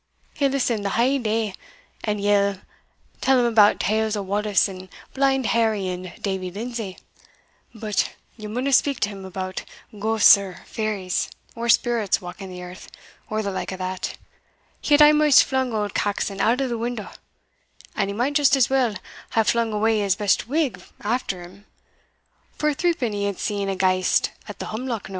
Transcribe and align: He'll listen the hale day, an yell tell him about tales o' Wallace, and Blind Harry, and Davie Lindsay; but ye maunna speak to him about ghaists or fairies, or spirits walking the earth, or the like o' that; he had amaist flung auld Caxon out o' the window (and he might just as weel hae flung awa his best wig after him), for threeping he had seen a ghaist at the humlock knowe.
He'll 0.33 0.49
listen 0.49 0.81
the 0.81 0.89
hale 0.89 1.21
day, 1.21 1.53
an 2.03 2.17
yell 2.17 2.61
tell 3.21 3.39
him 3.39 3.45
about 3.45 3.79
tales 3.79 4.15
o' 4.15 4.23
Wallace, 4.23 4.67
and 4.67 4.89
Blind 5.13 5.45
Harry, 5.53 5.89
and 5.89 6.11
Davie 6.23 6.49
Lindsay; 6.49 6.97
but 7.75 8.09
ye 8.35 8.47
maunna 8.47 8.73
speak 8.73 8.99
to 9.01 9.09
him 9.09 9.23
about 9.25 9.63
ghaists 9.93 10.39
or 10.39 10.63
fairies, 10.65 11.29
or 11.53 11.69
spirits 11.69 12.19
walking 12.19 12.49
the 12.49 12.63
earth, 12.63 12.89
or 13.29 13.43
the 13.43 13.51
like 13.51 13.71
o' 13.71 13.77
that; 13.77 14.17
he 14.81 14.95
had 14.95 15.01
amaist 15.01 15.43
flung 15.43 15.71
auld 15.71 15.93
Caxon 15.93 16.39
out 16.41 16.61
o' 16.61 16.67
the 16.67 16.79
window 16.79 17.09
(and 17.95 18.09
he 18.09 18.13
might 18.15 18.33
just 18.33 18.55
as 18.55 18.71
weel 18.71 18.95
hae 19.35 19.43
flung 19.43 19.71
awa 19.71 19.91
his 19.91 20.15
best 20.15 20.47
wig 20.47 20.81
after 21.01 21.43
him), 21.43 21.67
for 22.57 22.73
threeping 22.73 23.13
he 23.13 23.25
had 23.25 23.37
seen 23.37 23.69
a 23.69 23.75
ghaist 23.75 24.31
at 24.47 24.57
the 24.57 24.65
humlock 24.65 25.03
knowe. 25.09 25.09